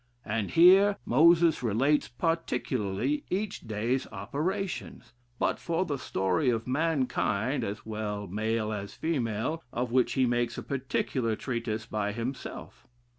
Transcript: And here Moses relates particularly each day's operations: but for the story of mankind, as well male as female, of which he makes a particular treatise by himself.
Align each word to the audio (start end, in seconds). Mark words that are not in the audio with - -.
And 0.25 0.49
here 0.49 0.97
Moses 1.05 1.61
relates 1.61 2.07
particularly 2.07 3.23
each 3.29 3.59
day's 3.67 4.07
operations: 4.07 5.13
but 5.37 5.59
for 5.59 5.85
the 5.85 5.99
story 5.99 6.49
of 6.49 6.65
mankind, 6.65 7.63
as 7.63 7.85
well 7.85 8.25
male 8.25 8.73
as 8.73 8.95
female, 8.95 9.63
of 9.71 9.91
which 9.91 10.13
he 10.13 10.25
makes 10.25 10.57
a 10.57 10.63
particular 10.63 11.35
treatise 11.35 11.85
by 11.85 12.13
himself. 12.13 12.87